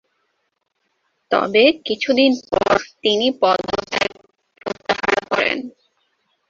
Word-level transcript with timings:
তবে 1.31 1.63
কিছুদিন 1.85 2.31
পর 2.51 2.73
তিনি 3.03 3.27
পদত্যাগ 3.41 4.11
প্রত্যাহার 4.61 5.17
করেন। 5.29 5.57